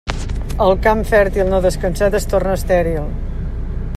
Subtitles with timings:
[0.67, 3.15] El camp fèrtil no descansat es torna estèril.